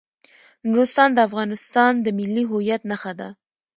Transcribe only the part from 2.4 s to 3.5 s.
هویت نښه ده.